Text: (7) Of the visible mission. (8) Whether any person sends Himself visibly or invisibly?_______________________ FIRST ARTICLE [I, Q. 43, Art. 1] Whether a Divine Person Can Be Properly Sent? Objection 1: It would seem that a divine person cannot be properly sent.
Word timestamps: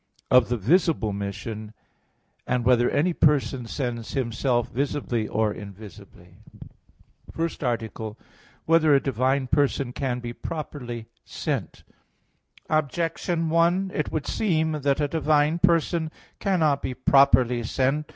(7) 0.31 0.37
Of 0.37 0.49
the 0.49 0.57
visible 0.57 1.13
mission. 1.13 1.75
(8) 2.49 2.63
Whether 2.63 2.89
any 2.89 3.13
person 3.13 3.67
sends 3.67 4.13
Himself 4.13 4.69
visibly 4.69 5.27
or 5.27 5.53
invisibly?_______________________ 5.53 6.37
FIRST 7.35 7.63
ARTICLE 7.63 8.17
[I, 8.17 8.17
Q. 8.19 8.25
43, 8.65 8.65
Art. 8.65 8.67
1] 8.67 8.73
Whether 8.73 8.95
a 8.95 8.99
Divine 9.03 9.45
Person 9.45 9.93
Can 9.93 10.19
Be 10.19 10.33
Properly 10.33 11.05
Sent? 11.23 11.83
Objection 12.67 13.49
1: 13.51 13.91
It 13.93 14.11
would 14.11 14.25
seem 14.25 14.71
that 14.71 14.99
a 14.99 15.07
divine 15.07 15.59
person 15.59 16.09
cannot 16.39 16.81
be 16.81 16.95
properly 16.95 17.61
sent. 17.61 18.09